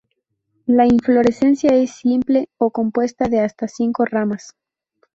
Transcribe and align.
La 0.65 0.87
inflorescencia 0.87 1.75
es 1.75 1.91
simple 1.91 2.49
o 2.57 2.71
compuesta 2.71 3.25
de 3.27 3.41
hasta 3.41 3.67
cinco 3.67 4.03
ramas. 4.03 4.55